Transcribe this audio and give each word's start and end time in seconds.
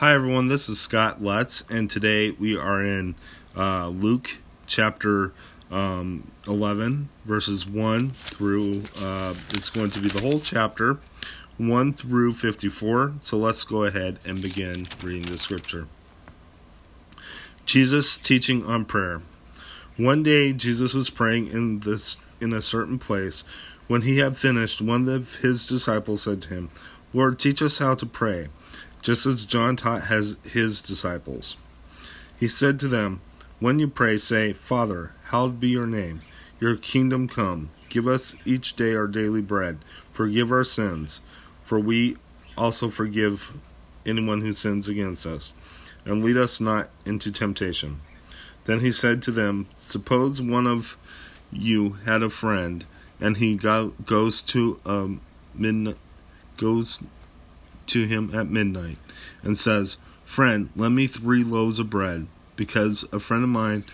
Hi, 0.00 0.12
everyone. 0.12 0.48
This 0.48 0.68
is 0.68 0.78
Scott 0.78 1.22
Lutz, 1.22 1.64
and 1.70 1.88
today 1.88 2.30
we 2.32 2.54
are 2.54 2.82
in 2.82 3.14
uh, 3.56 3.88
Luke 3.88 4.36
chapter 4.66 5.32
um, 5.70 6.30
11, 6.46 7.08
verses 7.24 7.66
1 7.66 8.10
through, 8.10 8.82
uh, 9.00 9.32
it's 9.54 9.70
going 9.70 9.88
to 9.92 10.00
be 10.00 10.10
the 10.10 10.20
whole 10.20 10.38
chapter, 10.38 10.98
1 11.56 11.94
through 11.94 12.34
54. 12.34 13.14
So 13.22 13.38
let's 13.38 13.64
go 13.64 13.84
ahead 13.84 14.18
and 14.26 14.42
begin 14.42 14.84
reading 15.02 15.32
the 15.32 15.38
scripture. 15.38 15.88
Jesus 17.64 18.18
teaching 18.18 18.66
on 18.66 18.84
prayer. 18.84 19.22
One 19.96 20.22
day 20.22 20.52
Jesus 20.52 20.92
was 20.92 21.08
praying 21.08 21.46
in 21.46 21.80
this 21.80 22.18
in 22.38 22.52
a 22.52 22.60
certain 22.60 22.98
place. 22.98 23.44
When 23.88 24.02
he 24.02 24.18
had 24.18 24.36
finished, 24.36 24.82
one 24.82 25.08
of 25.08 25.36
his 25.36 25.66
disciples 25.66 26.24
said 26.24 26.42
to 26.42 26.48
him, 26.50 26.70
Lord, 27.14 27.38
teach 27.38 27.62
us 27.62 27.78
how 27.78 27.94
to 27.94 28.04
pray 28.04 28.48
just 29.06 29.24
as 29.24 29.44
John 29.44 29.76
taught 29.76 30.08
his 30.08 30.82
disciples. 30.82 31.56
He 32.40 32.48
said 32.48 32.80
to 32.80 32.88
them, 32.88 33.20
When 33.60 33.78
you 33.78 33.86
pray, 33.86 34.18
say, 34.18 34.52
Father, 34.52 35.12
hallowed 35.26 35.60
be 35.60 35.68
your 35.68 35.86
name. 35.86 36.22
Your 36.58 36.74
kingdom 36.74 37.28
come. 37.28 37.70
Give 37.88 38.08
us 38.08 38.34
each 38.44 38.74
day 38.74 38.96
our 38.96 39.06
daily 39.06 39.42
bread. 39.42 39.78
Forgive 40.10 40.50
our 40.50 40.64
sins, 40.64 41.20
for 41.62 41.78
we 41.78 42.16
also 42.58 42.88
forgive 42.88 43.52
anyone 44.04 44.40
who 44.40 44.52
sins 44.52 44.88
against 44.88 45.24
us. 45.24 45.54
And 46.04 46.24
lead 46.24 46.36
us 46.36 46.60
not 46.60 46.90
into 47.04 47.30
temptation. 47.30 48.00
Then 48.64 48.80
he 48.80 48.90
said 48.90 49.22
to 49.22 49.30
them, 49.30 49.68
Suppose 49.74 50.42
one 50.42 50.66
of 50.66 50.96
you 51.52 51.90
had 52.06 52.24
a 52.24 52.28
friend, 52.28 52.84
and 53.20 53.36
he 53.36 53.54
go, 53.54 53.94
goes 54.04 54.42
to 54.42 54.80
a 54.84 55.10
midnight, 55.54 55.96
goes 56.56 57.04
to 57.88 58.06
him 58.06 58.34
at 58.34 58.48
midnight 58.48 58.98
and 59.42 59.56
says, 59.56 59.98
Friend, 60.24 60.68
lend 60.74 60.96
me 60.96 61.06
three 61.06 61.44
loaves 61.44 61.78
of 61.78 61.88
bread, 61.88 62.26
because 62.56 63.04
a 63.12 63.18
friend 63.18 63.44
of 63.44 63.50
mine 63.50 63.84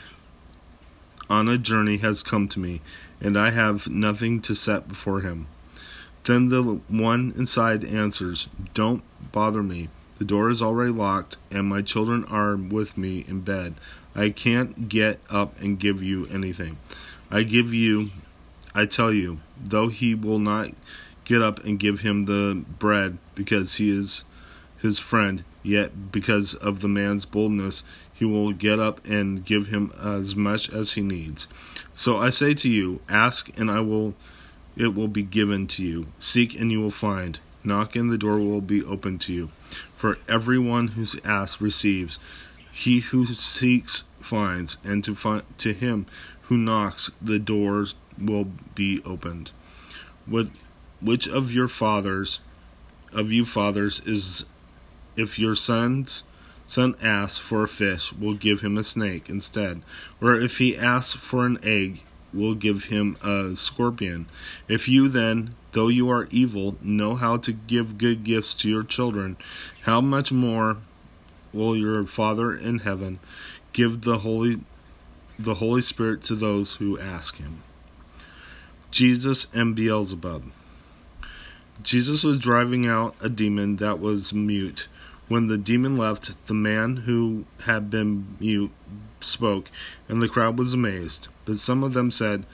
on 1.28 1.48
a 1.48 1.58
journey 1.58 1.98
has 1.98 2.22
come 2.22 2.48
to 2.48 2.60
me, 2.60 2.80
and 3.20 3.38
I 3.38 3.50
have 3.50 3.88
nothing 3.88 4.40
to 4.42 4.54
set 4.54 4.88
before 4.88 5.20
him. 5.20 5.46
Then 6.24 6.48
the 6.48 6.62
one 6.62 7.32
inside 7.36 7.84
answers, 7.84 8.48
Don't 8.74 9.02
bother 9.32 9.62
me. 9.62 9.88
The 10.18 10.24
door 10.24 10.50
is 10.50 10.62
already 10.62 10.92
locked, 10.92 11.36
and 11.50 11.68
my 11.68 11.82
children 11.82 12.24
are 12.24 12.56
with 12.56 12.96
me 12.96 13.24
in 13.26 13.40
bed. 13.40 13.74
I 14.14 14.30
can't 14.30 14.88
get 14.88 15.18
up 15.30 15.60
and 15.60 15.78
give 15.78 16.02
you 16.02 16.26
anything. 16.26 16.78
I 17.30 17.42
give 17.42 17.72
you, 17.72 18.10
I 18.74 18.86
tell 18.86 19.12
you, 19.12 19.40
though 19.62 19.88
he 19.88 20.14
will 20.14 20.38
not 20.38 20.70
get 21.24 21.42
up 21.42 21.64
and 21.64 21.78
give 21.78 22.00
him 22.00 22.24
the 22.24 22.64
bread 22.78 23.18
because 23.34 23.76
he 23.76 23.96
is 23.96 24.24
his 24.78 24.98
friend, 24.98 25.44
yet 25.62 26.10
because 26.10 26.54
of 26.54 26.80
the 26.80 26.88
man's 26.88 27.24
boldness, 27.24 27.84
he 28.12 28.24
will 28.24 28.52
get 28.52 28.80
up 28.80 29.04
and 29.06 29.44
give 29.44 29.68
him 29.68 29.92
as 30.02 30.34
much 30.34 30.68
as 30.70 30.92
he 30.92 31.00
needs. 31.00 31.46
So 31.94 32.16
I 32.16 32.30
say 32.30 32.52
to 32.54 32.68
you, 32.68 33.00
ask 33.08 33.48
and 33.58 33.70
I 33.70 33.80
will 33.80 34.14
it 34.76 34.94
will 34.94 35.08
be 35.08 35.22
given 35.22 35.66
to 35.68 35.84
you. 35.84 36.06
Seek 36.18 36.58
and 36.58 36.72
you 36.72 36.80
will 36.80 36.90
find. 36.90 37.38
Knock 37.62 37.94
and 37.94 38.10
the 38.10 38.18
door 38.18 38.38
will 38.38 38.60
be 38.60 38.82
opened 38.82 39.20
to 39.22 39.32
you. 39.32 39.50
For 39.96 40.18
everyone 40.28 40.88
who 40.88 41.06
asks 41.24 41.60
receives. 41.60 42.18
He 42.72 43.00
who 43.00 43.26
seeks 43.26 44.04
finds, 44.20 44.78
and 44.82 45.04
to 45.04 45.14
find, 45.14 45.42
to 45.58 45.74
him 45.74 46.06
who 46.42 46.56
knocks 46.56 47.10
the 47.20 47.38
doors 47.38 47.94
will 48.18 48.46
be 48.74 49.02
opened. 49.04 49.52
With 50.26 50.50
which 51.02 51.28
of 51.28 51.52
your 51.52 51.68
fathers, 51.68 52.40
of 53.12 53.32
you 53.32 53.44
fathers, 53.44 54.00
is 54.06 54.44
if 55.16 55.38
your 55.38 55.54
son's 55.54 56.24
son 56.64 56.94
asks 57.02 57.38
for 57.38 57.64
a 57.64 57.68
fish, 57.68 58.12
will 58.12 58.34
give 58.34 58.60
him 58.60 58.78
a 58.78 58.82
snake 58.82 59.28
instead? 59.28 59.82
Or 60.20 60.34
if 60.36 60.58
he 60.58 60.76
asks 60.76 61.14
for 61.14 61.44
an 61.44 61.58
egg, 61.62 62.02
will 62.32 62.54
give 62.54 62.84
him 62.84 63.16
a 63.22 63.54
scorpion? 63.54 64.26
If 64.68 64.88
you 64.88 65.08
then, 65.08 65.54
though 65.72 65.88
you 65.88 66.08
are 66.08 66.28
evil, 66.30 66.76
know 66.80 67.14
how 67.14 67.36
to 67.38 67.52
give 67.52 67.98
good 67.98 68.24
gifts 68.24 68.54
to 68.54 68.70
your 68.70 68.84
children, 68.84 69.36
how 69.82 70.00
much 70.00 70.32
more 70.32 70.78
will 71.52 71.76
your 71.76 72.06
Father 72.06 72.56
in 72.56 72.80
heaven 72.80 73.18
give 73.72 74.02
the 74.02 74.18
Holy 74.18 74.60
the 75.38 75.54
Holy 75.54 75.82
Spirit 75.82 76.22
to 76.22 76.34
those 76.34 76.76
who 76.76 76.98
ask 76.98 77.36
him? 77.36 77.62
Jesus 78.90 79.46
and 79.52 79.74
Beelzebub. 79.74 80.44
Jesus 81.82 82.22
was 82.22 82.38
driving 82.38 82.86
out 82.86 83.14
a 83.20 83.28
demon 83.28 83.76
that 83.76 83.98
was 83.98 84.32
mute. 84.32 84.88
When 85.28 85.46
the 85.46 85.58
demon 85.58 85.96
left, 85.96 86.46
the 86.46 86.54
man 86.54 86.96
who 86.96 87.44
had 87.64 87.90
been 87.90 88.36
mute 88.38 88.70
spoke, 89.20 89.70
and 90.08 90.20
the 90.20 90.28
crowd 90.28 90.58
was 90.58 90.74
amazed. 90.74 91.28
But 91.44 91.58
some 91.58 91.82
of 91.82 91.94
them 91.94 92.10
said, 92.10 92.44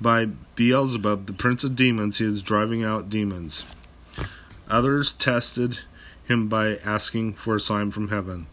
By 0.00 0.26
Beelzebub, 0.56 1.26
the 1.26 1.32
prince 1.32 1.64
of 1.64 1.76
demons, 1.76 2.18
he 2.18 2.26
is 2.26 2.42
driving 2.42 2.82
out 2.82 3.10
demons. 3.10 3.66
Others 4.70 5.14
tested 5.14 5.80
him 6.24 6.48
by 6.48 6.76
asking 6.78 7.34
for 7.34 7.56
a 7.56 7.60
sign 7.60 7.90
from 7.90 8.08
heaven. 8.08 8.46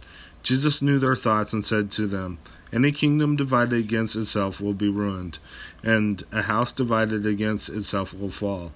Jesus 0.43 0.81
knew 0.81 0.99
their 0.99 1.15
thoughts 1.15 1.53
and 1.53 1.63
said 1.63 1.91
to 1.91 2.07
them, 2.07 2.39
Any 2.73 2.91
kingdom 2.91 3.35
divided 3.35 3.79
against 3.79 4.15
itself 4.15 4.59
will 4.59 4.73
be 4.73 4.89
ruined, 4.89 5.39
and 5.83 6.23
a 6.31 6.43
house 6.43 6.73
divided 6.73 7.25
against 7.25 7.69
itself 7.69 8.13
will 8.13 8.31
fall. 8.31 8.73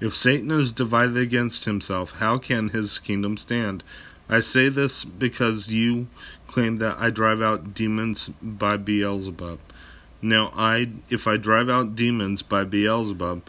If 0.00 0.14
Satan 0.16 0.50
is 0.50 0.72
divided 0.72 1.16
against 1.16 1.64
himself, 1.64 2.12
how 2.12 2.38
can 2.38 2.70
his 2.70 2.98
kingdom 2.98 3.36
stand? 3.36 3.84
I 4.28 4.40
say 4.40 4.68
this 4.68 5.04
because 5.04 5.68
you 5.68 6.08
claim 6.46 6.76
that 6.76 6.96
I 6.98 7.10
drive 7.10 7.42
out 7.42 7.74
demons 7.74 8.30
by 8.42 8.76
Beelzebub. 8.76 9.58
Now, 10.20 10.52
I, 10.54 10.90
if 11.10 11.26
I 11.26 11.36
drive 11.36 11.68
out 11.68 11.96
demons 11.96 12.42
by 12.42 12.64
Beelzebub, 12.64 13.42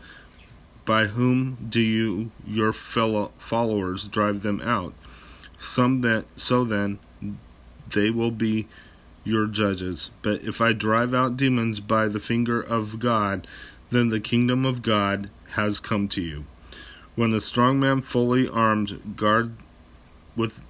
by 0.86 1.06
whom 1.06 1.58
do 1.70 1.82
you, 1.82 2.32
your 2.46 2.74
fellow 2.74 3.32
followers, 3.38 4.08
drive 4.08 4.42
them 4.42 4.62
out? 4.62 4.94
Some 5.58 6.02
that, 6.02 6.26
so 6.36 6.64
then, 6.64 7.00
they 7.90 8.10
will 8.10 8.32
be 8.32 8.68
your 9.24 9.48
judges. 9.48 10.12
But 10.22 10.42
if 10.42 10.60
I 10.60 10.74
drive 10.74 11.14
out 11.14 11.38
demons 11.38 11.80
by 11.80 12.08
the 12.08 12.20
finger 12.20 12.62
of 12.62 13.00
God, 13.00 13.48
then 13.94 14.10
the 14.10 14.20
kingdom 14.20 14.66
of 14.66 14.82
God 14.82 15.30
has 15.52 15.80
come 15.80 16.08
to 16.10 16.22
you. 16.22 16.46
When 17.16 17.32
the 17.32 17.42
strong 17.42 17.80
man 17.80 18.02
fully 18.02 18.48
armed 18.48 19.16
guard 19.16 19.54
with 20.36 20.62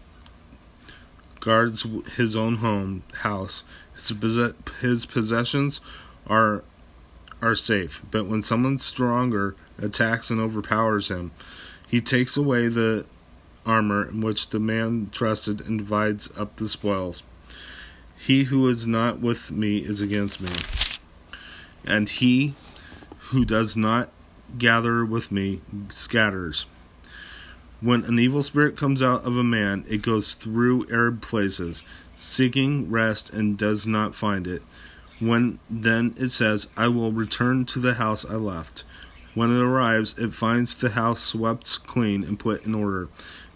guards 1.40 1.86
his 2.16 2.36
own 2.36 2.56
home 2.56 3.04
house, 3.22 3.64
his, 3.94 4.12
his 4.82 5.06
possessions 5.06 5.82
are 6.28 6.64
are 7.42 7.56
safe. 7.56 8.02
But 8.10 8.26
when 8.26 8.42
someone 8.42 8.78
stronger 8.78 9.56
attacks 9.78 10.30
and 10.30 10.40
overpowers 10.40 11.10
him, 11.10 11.32
he 11.88 12.00
takes 12.00 12.38
away 12.38 12.70
the 12.70 13.06
armor 13.66 14.08
in 14.08 14.22
which 14.22 14.50
the 14.50 14.60
man 14.60 15.10
trusted 15.12 15.62
and 15.62 15.80
divides 15.80 16.30
up 16.38 16.56
the 16.56 16.70
spoils. 16.70 17.22
He 18.18 18.46
who 18.46 18.68
is 18.70 18.88
not 18.88 19.20
with 19.20 19.52
me 19.52 19.80
is 19.80 20.00
against 20.00 20.40
me, 20.40 20.54
and 21.86 22.08
he 22.08 22.54
who 23.34 23.44
does 23.44 23.76
not 23.76 24.10
gather 24.60 25.04
with 25.04 25.32
me 25.32 25.60
scatters. 25.90 26.68
When 27.82 28.06
an 28.06 28.20
evil 28.20 28.44
spirit 28.44 28.78
comes 28.78 29.02
out 29.02 29.26
of 29.26 29.36
a 29.36 29.44
man, 29.44 29.84
it 29.90 30.04
goes 30.04 30.36
through 30.36 30.88
arid 30.90 31.22
places, 31.24 31.84
seeking 32.16 32.92
rest 32.92 33.32
and 33.32 33.58
does 33.58 33.88
not 33.88 34.14
find 34.14 34.46
it. 34.46 34.62
When 35.20 35.58
then 35.68 36.14
it 36.16 36.30
says, 36.30 36.70
I 36.78 36.88
will 36.90 37.12
return 37.12 37.66
to 37.66 37.80
the 37.80 37.96
house 37.96 38.24
I 38.24 38.36
left. 38.36 38.84
When 39.34 39.50
it 39.50 39.60
arrives, 39.60 40.16
it 40.20 40.36
finds 40.36 40.76
the 40.76 40.92
house 40.92 41.20
swept 41.20 41.86
clean 41.88 42.24
and 42.24 42.40
put 42.40 42.66
in 42.66 42.76
order. 42.76 43.10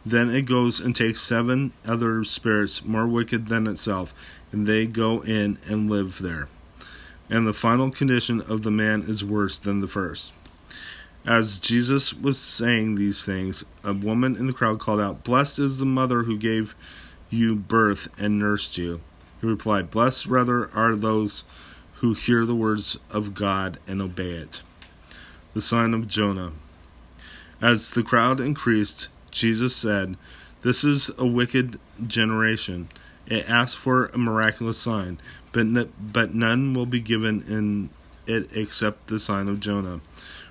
Then 0.03 0.33
it 0.33 0.41
goes 0.43 0.79
and 0.79 0.95
takes 0.95 1.21
seven 1.21 1.71
other 1.85 2.23
spirits 2.23 2.83
more 2.83 3.05
wicked 3.05 3.47
than 3.47 3.67
itself, 3.67 4.13
and 4.51 4.65
they 4.65 4.87
go 4.87 5.21
in 5.21 5.59
and 5.67 5.89
live 5.89 6.19
there. 6.19 6.47
And 7.29 7.45
the 7.45 7.53
final 7.53 7.91
condition 7.91 8.41
of 8.41 8.63
the 8.63 8.71
man 8.71 9.03
is 9.07 9.23
worse 9.23 9.59
than 9.59 9.81
the 9.81 9.87
first. 9.87 10.31
As 11.25 11.59
Jesus 11.59 12.13
was 12.13 12.39
saying 12.39 12.95
these 12.95 13.25
things, 13.25 13.65
a 13.83 13.93
woman 13.93 14.37
in 14.37 14.47
the 14.47 14.53
crowd 14.53 14.79
called 14.79 15.01
out, 15.01 15.25
Blessed 15.25 15.59
is 15.59 15.77
the 15.77 15.85
mother 15.85 16.23
who 16.23 16.37
gave 16.37 16.73
you 17.29 17.55
birth 17.55 18.07
and 18.17 18.39
nursed 18.39 18.77
you. 18.77 19.01
He 19.41 19.47
replied, 19.47 19.91
Blessed 19.91 20.27
rather 20.27 20.73
are 20.73 20.95
those 20.95 21.43
who 21.95 22.13
hear 22.13 22.45
the 22.45 22.55
words 22.55 22.97
of 23.09 23.33
God 23.33 23.79
and 23.87 24.01
obey 24.01 24.31
it. 24.31 24.61
The 25.53 25.61
sign 25.61 25.93
of 25.93 26.07
Jonah. 26.07 26.53
As 27.61 27.91
the 27.91 28.03
crowd 28.03 28.39
increased, 28.39 29.09
Jesus 29.31 29.75
said, 29.75 30.15
This 30.61 30.83
is 30.83 31.11
a 31.17 31.25
wicked 31.25 31.79
generation. 32.05 32.87
It 33.25 33.49
asks 33.49 33.75
for 33.75 34.05
a 34.07 34.17
miraculous 34.17 34.77
sign, 34.77 35.19
but, 35.57 36.13
but 36.13 36.33
none 36.35 36.73
will 36.73 36.85
be 36.85 36.99
given 36.99 37.43
in 37.47 37.89
it 38.27 38.55
except 38.55 39.07
the 39.07 39.19
sign 39.19 39.47
of 39.47 39.59
Jonah. 39.59 40.01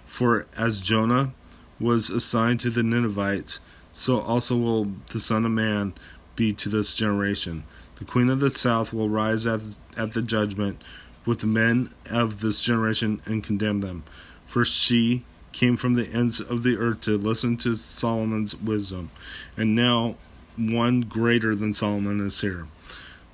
For 0.06 0.46
as 0.56 0.80
Jonah 0.80 1.32
was 1.78 2.10
assigned 2.10 2.60
to 2.60 2.70
the 2.70 2.82
Ninevites, 2.82 3.60
so 3.92 4.20
also 4.20 4.56
will 4.56 4.92
the 5.12 5.20
Son 5.20 5.44
of 5.44 5.52
Man 5.52 5.94
be 6.34 6.52
to 6.54 6.68
this 6.68 6.94
generation. 6.94 7.64
The 7.96 8.04
queen 8.04 8.28
of 8.28 8.40
the 8.40 8.50
south 8.50 8.92
will 8.92 9.08
rise 9.08 9.46
at, 9.46 9.60
at 9.96 10.12
the 10.12 10.22
judgment 10.22 10.82
with 11.24 11.40
the 11.40 11.46
men 11.46 11.90
of 12.10 12.40
this 12.40 12.60
generation 12.60 13.22
and 13.24 13.44
condemn 13.44 13.80
them. 13.80 14.04
For 14.46 14.64
she 14.64 15.24
came 15.52 15.76
from 15.76 15.94
the 15.94 16.08
ends 16.08 16.40
of 16.40 16.62
the 16.62 16.76
earth 16.76 17.00
to 17.02 17.16
listen 17.16 17.56
to 17.58 17.74
Solomon's 17.74 18.54
wisdom, 18.54 19.10
and 19.56 19.74
now 19.74 20.16
one 20.56 21.02
greater 21.02 21.54
than 21.54 21.72
Solomon 21.72 22.24
is 22.24 22.40
here. 22.40 22.66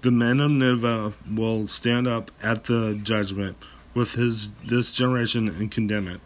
The 0.03 0.11
men 0.11 0.41
of 0.41 0.51
Nineveh 0.51 1.13
will 1.33 1.69
stand 1.69 2.09
up 2.09 2.33
at 2.43 2.65
the 2.65 2.99
judgment 3.01 3.57
with 3.95 4.15
his 4.15 4.49
this 4.65 4.91
generation 4.91 5.47
and 5.47 5.71
condemn 5.71 6.09
it, 6.09 6.21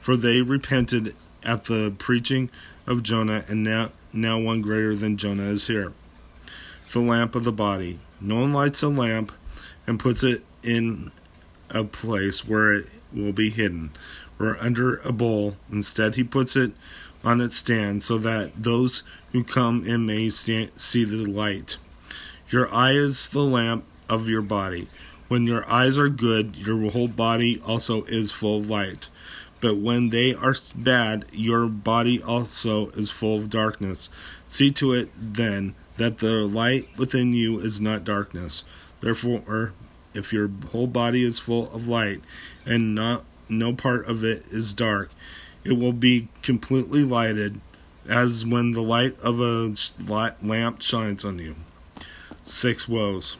for 0.00 0.16
they 0.16 0.42
repented 0.42 1.14
at 1.44 1.66
the 1.66 1.94
preaching 1.98 2.50
of 2.84 3.04
Jonah, 3.04 3.44
and 3.46 3.62
now 3.62 3.92
now 4.12 4.40
one 4.40 4.60
greater 4.60 4.96
than 4.96 5.16
Jonah 5.16 5.44
is 5.44 5.68
here. 5.68 5.92
The 6.92 6.98
lamp 6.98 7.36
of 7.36 7.44
the 7.44 7.52
body. 7.52 8.00
No 8.20 8.40
one 8.40 8.52
lights 8.52 8.82
a 8.82 8.88
lamp 8.88 9.30
and 9.86 10.00
puts 10.00 10.24
it 10.24 10.44
in 10.64 11.12
a 11.70 11.84
place 11.84 12.44
where 12.44 12.72
it 12.72 12.86
will 13.14 13.32
be 13.32 13.50
hidden, 13.50 13.92
or 14.40 14.58
under 14.60 14.96
a 14.96 15.12
bowl. 15.12 15.56
Instead, 15.70 16.16
he 16.16 16.24
puts 16.24 16.56
it 16.56 16.72
on 17.22 17.40
its 17.40 17.54
stand 17.54 18.02
so 18.02 18.18
that 18.18 18.64
those 18.64 19.04
who 19.30 19.44
come 19.44 19.86
in 19.86 20.06
may 20.06 20.28
stand, 20.28 20.72
see 20.74 21.04
the 21.04 21.24
light. 21.24 21.76
Your 22.52 22.70
eye 22.70 22.92
is 22.92 23.30
the 23.30 23.40
lamp 23.40 23.84
of 24.10 24.28
your 24.28 24.42
body. 24.42 24.88
When 25.28 25.46
your 25.46 25.66
eyes 25.70 25.96
are 25.96 26.10
good, 26.10 26.54
your 26.54 26.90
whole 26.90 27.08
body 27.08 27.58
also 27.66 28.04
is 28.04 28.30
full 28.30 28.58
of 28.58 28.68
light. 28.68 29.08
But 29.62 29.78
when 29.78 30.10
they 30.10 30.34
are 30.34 30.54
bad, 30.76 31.24
your 31.32 31.66
body 31.66 32.22
also 32.22 32.90
is 32.90 33.10
full 33.10 33.36
of 33.38 33.48
darkness. 33.48 34.10
See 34.48 34.70
to 34.72 34.92
it, 34.92 35.08
then, 35.16 35.74
that 35.96 36.18
the 36.18 36.44
light 36.44 36.90
within 36.98 37.32
you 37.32 37.58
is 37.58 37.80
not 37.80 38.04
darkness. 38.04 38.64
Therefore, 39.00 39.72
if 40.12 40.30
your 40.30 40.50
whole 40.72 40.88
body 40.88 41.24
is 41.24 41.38
full 41.38 41.72
of 41.72 41.88
light, 41.88 42.20
and 42.66 42.94
not 42.94 43.24
no 43.48 43.72
part 43.72 44.06
of 44.06 44.24
it 44.24 44.44
is 44.50 44.74
dark, 44.74 45.10
it 45.64 45.72
will 45.78 45.94
be 45.94 46.28
completely 46.42 47.02
lighted, 47.02 47.62
as 48.06 48.44
when 48.44 48.72
the 48.72 48.82
light 48.82 49.18
of 49.20 49.40
a 49.40 49.74
lamp 50.42 50.82
shines 50.82 51.24
on 51.24 51.38
you. 51.38 51.56
Six 52.44 52.88
woes. 52.88 53.36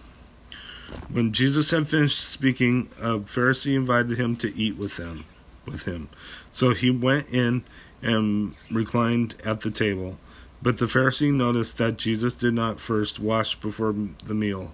When 1.11 1.33
Jesus 1.33 1.71
had 1.71 1.89
finished 1.89 2.21
speaking, 2.21 2.91
a 3.01 3.19
Pharisee 3.19 3.75
invited 3.75 4.19
him 4.19 4.37
to 4.37 4.55
eat 4.57 4.77
with 4.77 4.97
them 4.97 5.25
with 5.67 5.85
him. 5.85 6.09
So 6.51 6.71
he 6.71 6.91
went 6.91 7.29
in 7.31 7.65
and 8.03 8.55
reclined 8.71 9.37
at 9.45 9.61
the 9.61 9.71
table. 9.71 10.19
But 10.61 10.79
the 10.79 10.87
Pharisee 10.87 11.33
noticed 11.33 11.79
that 11.79 11.97
Jesus 11.97 12.35
did 12.35 12.55
not 12.55 12.81
first 12.81 13.19
wash 13.19 13.57
before 13.57 13.95
the 14.25 14.35
meal, 14.35 14.73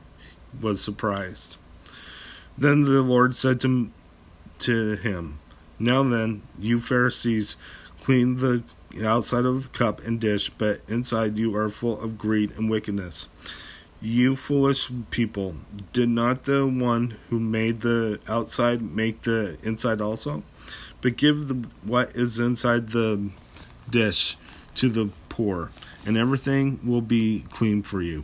He 0.53 0.65
was 0.65 0.83
surprised. 0.83 1.57
Then 2.57 2.83
the 2.83 3.03
Lord 3.03 3.35
said 3.35 3.61
to, 3.61 3.91
to 4.61 4.97
him, 4.97 5.39
Now 5.79 6.03
then, 6.03 6.43
you 6.59 6.81
Pharisees, 6.81 7.57
clean 8.03 8.37
the 8.37 8.65
outside 9.03 9.45
of 9.45 9.63
the 9.63 9.79
cup 9.79 10.05
and 10.05 10.21
dish, 10.21 10.51
but 10.51 10.81
inside 10.89 11.39
you 11.39 11.55
are 11.57 11.69
full 11.69 12.01
of 12.01 12.19
greed 12.19 12.53
and 12.57 12.69
wickedness. 12.69 13.29
You 14.01 14.37
foolish 14.37 14.91
people, 15.11 15.57
did 15.93 16.09
not 16.09 16.45
the 16.45 16.67
one 16.67 17.17
who 17.31 17.41
made 17.41 17.81
the 17.81 18.21
outside 18.29 18.81
make 18.81 19.23
the 19.23 19.59
inside 19.65 20.01
also? 20.01 20.45
But 21.01 21.17
give 21.17 21.49
the, 21.49 21.69
what 21.83 22.15
is 22.15 22.39
inside 22.39 22.91
the 22.91 23.31
dish 23.91 24.37
to 24.77 24.89
the 24.89 25.11
poor, 25.29 25.73
and 26.07 26.17
everything 26.17 26.79
will 26.85 27.01
be 27.01 27.45
clean 27.51 27.83
for 27.83 28.01
you. 28.01 28.23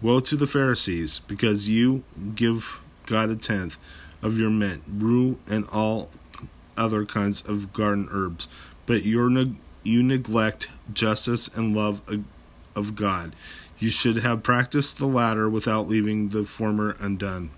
Woe 0.00 0.20
to 0.20 0.36
the 0.36 0.46
Pharisees, 0.46 1.20
because 1.26 1.68
you 1.68 2.04
give 2.36 2.80
God 3.06 3.30
a 3.30 3.36
tenth 3.36 3.76
of 4.22 4.38
your 4.38 4.50
mint, 4.50 4.84
rue, 4.88 5.40
and 5.48 5.66
all 5.72 6.10
other 6.76 7.04
kinds 7.04 7.42
of 7.42 7.72
garden 7.72 8.08
herbs, 8.12 8.46
but 8.86 9.02
you 9.02 9.56
you 9.82 10.02
neglect 10.02 10.68
justice 10.92 11.48
and 11.48 11.74
love 11.74 12.02
of 12.76 12.94
God. 12.94 13.34
You 13.78 13.90
should 13.90 14.16
have 14.18 14.42
practiced 14.42 14.98
the 14.98 15.06
latter 15.06 15.48
without 15.48 15.88
leaving 15.88 16.30
the 16.30 16.44
former 16.44 16.96
undone. 16.98 17.50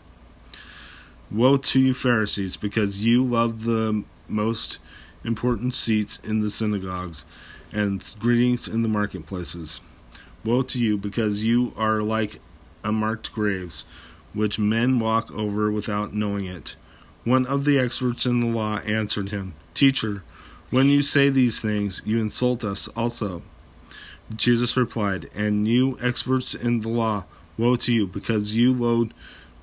Woe 1.31 1.57
to 1.57 1.81
you, 1.81 1.95
Pharisees, 1.95 2.57
because 2.57 3.05
you 3.05 3.25
love 3.25 3.65
the 3.65 4.05
most 4.29 4.81
important 5.25 5.75
seats 5.75 6.19
in 6.23 6.41
the 6.41 6.51
synagogues 6.51 7.25
and 7.73 8.05
greetings 8.19 8.69
in 8.69 8.83
the 8.83 8.89
marketplaces. 8.89 9.81
Woe 10.45 10.63
to 10.63 10.79
you, 10.79 10.99
because 10.99 11.45
you 11.45 11.73
are 11.77 12.03
like 12.03 12.41
unmarked 12.85 13.33
graves, 13.33 13.85
which 14.35 14.59
men 14.59 14.99
walk 14.99 15.31
over 15.33 15.71
without 15.71 16.13
knowing 16.13 16.47
it. 16.47 16.77
One 17.25 17.47
of 17.47 17.65
the 17.65 17.79
experts 17.79 18.27
in 18.27 18.41
the 18.41 18.47
law 18.47 18.79
answered 18.79 19.31
him, 19.31 19.55
Teacher, 19.75 20.23
when 20.71 20.89
you 20.89 21.03
say 21.03 21.31
these 21.31 21.61
things, 21.61 22.03
you 22.05 22.19
insult 22.19 22.65
us 22.65 22.89
also. 22.89 23.43
Jesus 24.35 24.77
replied, 24.77 25.29
And 25.35 25.67
you 25.67 25.99
experts 26.01 26.55
in 26.55 26.81
the 26.81 26.89
law, 26.89 27.25
woe 27.59 27.77
to 27.77 27.93
you, 27.93 28.07
because 28.07 28.57
you 28.57 28.73
load 28.73 29.13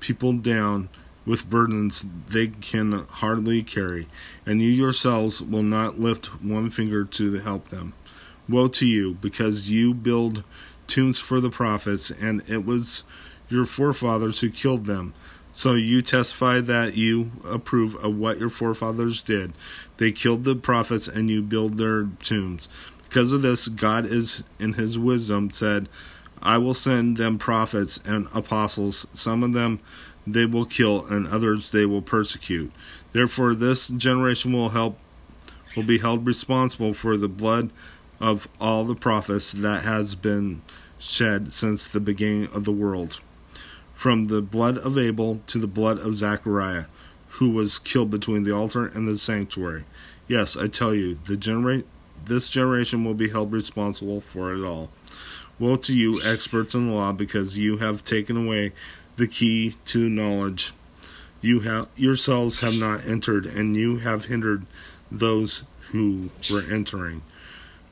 people 0.00 0.32
down 0.34 0.88
with 1.28 1.50
burdens 1.50 2.06
they 2.28 2.46
can 2.48 3.04
hardly 3.10 3.62
carry, 3.62 4.08
and 4.46 4.62
you 4.62 4.70
yourselves 4.70 5.42
will 5.42 5.62
not 5.62 6.00
lift 6.00 6.26
one 6.42 6.70
finger 6.70 7.04
to 7.04 7.34
help 7.34 7.68
them. 7.68 7.92
Woe 8.48 8.68
to 8.68 8.86
you, 8.86 9.14
because 9.14 9.70
you 9.70 9.92
build 9.92 10.42
tombs 10.86 11.18
for 11.18 11.40
the 11.40 11.50
prophets, 11.50 12.10
and 12.10 12.42
it 12.48 12.64
was 12.64 13.04
your 13.48 13.66
forefathers 13.66 14.40
who 14.40 14.50
killed 14.50 14.86
them. 14.86 15.12
So 15.52 15.74
you 15.74 16.02
testify 16.02 16.60
that 16.62 16.96
you 16.96 17.32
approve 17.44 17.94
of 17.96 18.16
what 18.16 18.38
your 18.38 18.48
forefathers 18.48 19.22
did. 19.22 19.52
They 19.98 20.12
killed 20.12 20.44
the 20.44 20.54
prophets, 20.54 21.08
and 21.08 21.28
you 21.28 21.42
build 21.42 21.78
their 21.78 22.08
tombs. 22.22 22.68
Because 23.08 23.32
of 23.32 23.42
this, 23.42 23.68
God 23.68 24.04
is, 24.04 24.44
in 24.58 24.74
his 24.74 24.98
wisdom, 24.98 25.50
said, 25.50 25.88
I 26.42 26.58
will 26.58 26.74
send 26.74 27.16
them 27.16 27.38
prophets 27.38 27.98
and 28.04 28.28
apostles, 28.34 29.06
some 29.12 29.42
of 29.42 29.52
them 29.52 29.80
they 30.26 30.44
will 30.44 30.66
kill, 30.66 31.06
and 31.06 31.26
others 31.26 31.70
they 31.70 31.86
will 31.86 32.02
persecute. 32.02 32.70
Therefore, 33.12 33.54
this 33.54 33.88
generation 33.88 34.52
will 34.52 34.70
help 34.70 34.98
will 35.76 35.82
be 35.84 35.98
held 35.98 36.26
responsible 36.26 36.92
for 36.92 37.16
the 37.16 37.28
blood 37.28 37.70
of 38.20 38.48
all 38.60 38.84
the 38.84 38.94
prophets 38.94 39.52
that 39.52 39.84
has 39.84 40.14
been 40.14 40.60
shed 40.98 41.52
since 41.52 41.86
the 41.86 42.00
beginning 42.00 42.48
of 42.52 42.64
the 42.64 42.72
world, 42.72 43.20
from 43.94 44.24
the 44.24 44.42
blood 44.42 44.76
of 44.78 44.98
Abel 44.98 45.40
to 45.46 45.58
the 45.58 45.66
blood 45.66 45.98
of 45.98 46.16
Zachariah, 46.16 46.86
who 47.28 47.50
was 47.50 47.78
killed 47.78 48.10
between 48.10 48.42
the 48.42 48.54
altar 48.54 48.86
and 48.86 49.06
the 49.06 49.18
sanctuary. 49.18 49.84
Yes, 50.26 50.56
I 50.56 50.66
tell 50.66 50.94
you, 50.94 51.18
the 51.26 51.36
genera- 51.36 51.84
this 52.24 52.48
generation 52.48 53.04
will 53.04 53.14
be 53.14 53.30
held 53.30 53.52
responsible 53.52 54.20
for 54.20 54.54
it 54.54 54.64
all. 54.64 54.90
Woe 55.58 55.76
to 55.76 55.96
you, 55.96 56.22
experts 56.22 56.74
in 56.74 56.88
the 56.88 56.94
law, 56.94 57.12
because 57.12 57.58
you 57.58 57.78
have 57.78 58.04
taken 58.04 58.36
away 58.36 58.72
the 59.16 59.26
key 59.26 59.74
to 59.86 60.08
knowledge. 60.08 60.72
You 61.40 61.60
have 61.60 61.88
yourselves 61.96 62.60
have 62.60 62.78
not 62.78 63.06
entered, 63.06 63.46
and 63.46 63.76
you 63.76 63.98
have 63.98 64.26
hindered 64.26 64.66
those 65.10 65.64
who 65.90 66.30
were 66.52 66.62
entering. 66.70 67.22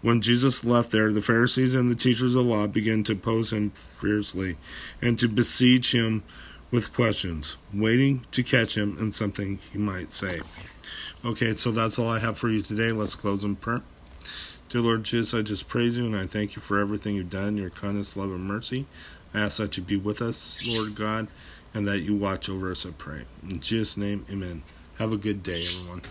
When 0.02 0.20
Jesus 0.20 0.64
left 0.64 0.90
there, 0.92 1.12
the 1.12 1.22
Pharisees 1.22 1.74
and 1.74 1.90
the 1.90 1.96
teachers 1.96 2.34
of 2.36 2.44
the 2.44 2.50
law 2.50 2.66
began 2.66 3.02
to 3.04 3.12
oppose 3.12 3.52
him 3.52 3.70
fiercely 3.70 4.56
and 5.02 5.18
to 5.18 5.28
besiege 5.28 5.92
him 5.92 6.22
with 6.70 6.92
questions, 6.92 7.56
waiting 7.72 8.24
to 8.30 8.42
catch 8.42 8.76
him 8.76 8.96
in 9.00 9.10
something 9.10 9.58
he 9.72 9.78
might 9.78 10.12
say. 10.12 10.40
Okay, 11.24 11.52
so 11.52 11.70
that's 11.70 11.98
all 11.98 12.08
I 12.08 12.18
have 12.20 12.38
for 12.38 12.48
you 12.48 12.60
today. 12.60 12.92
Let's 12.92 13.16
close 13.16 13.42
in 13.42 13.56
prayer. 13.56 13.82
Dear 14.68 14.80
Lord 14.80 15.04
Jesus, 15.04 15.32
I 15.32 15.42
just 15.42 15.68
praise 15.68 15.96
you 15.96 16.06
and 16.06 16.16
I 16.16 16.26
thank 16.26 16.56
you 16.56 16.62
for 16.62 16.78
everything 16.78 17.14
you've 17.14 17.30
done, 17.30 17.56
your 17.56 17.70
kindness, 17.70 18.16
love, 18.16 18.30
and 18.30 18.44
mercy. 18.44 18.86
I 19.32 19.40
ask 19.40 19.58
that 19.58 19.76
you 19.76 19.82
be 19.82 19.96
with 19.96 20.20
us, 20.20 20.60
Lord 20.66 20.94
God, 20.94 21.28
and 21.72 21.86
that 21.86 22.00
you 22.00 22.14
watch 22.14 22.48
over 22.48 22.70
us, 22.70 22.84
I 22.84 22.90
pray. 22.90 23.22
In 23.48 23.60
Jesus' 23.60 23.96
name, 23.96 24.26
amen. 24.30 24.62
Have 24.98 25.12
a 25.12 25.16
good 25.16 25.42
day, 25.42 25.62
everyone. 25.62 26.02